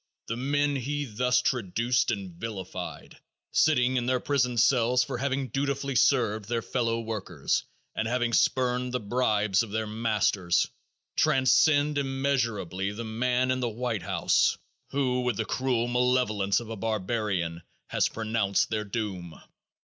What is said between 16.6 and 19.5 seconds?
a barbarian, has pronounced their doom.